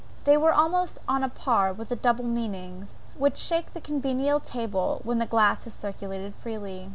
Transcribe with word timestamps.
They 0.23 0.35
were 0.35 0.51
almost 0.51 0.97
on 1.07 1.23
a 1.23 1.29
par 1.29 1.71
with 1.73 1.89
the 1.89 1.95
double 1.95 2.25
meanings, 2.25 2.97
which 3.19 3.37
shake 3.37 3.73
the 3.73 3.79
convivial 3.81 4.39
table 4.39 4.99
when 5.03 5.19
the 5.19 5.27
glass 5.27 5.65
has 5.65 5.75
circulated 5.75 6.33
freely. 6.35 6.89